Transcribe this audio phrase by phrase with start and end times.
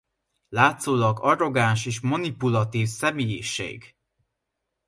[0.49, 3.95] Látszólag arrogáns és manipulatív személyiség.